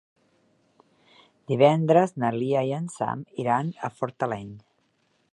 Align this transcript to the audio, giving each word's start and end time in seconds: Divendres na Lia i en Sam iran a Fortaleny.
Divendres 1.51 2.15
na 2.23 2.31
Lia 2.37 2.63
i 2.69 2.73
en 2.77 2.87
Sam 2.93 3.21
iran 3.43 3.69
a 3.89 3.91
Fortaleny. 3.99 4.49